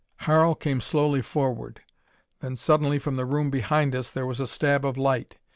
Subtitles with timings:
[0.21, 1.81] Harl came slowly forward.
[2.39, 5.37] Then suddenly from the room behind us there was a stab of light.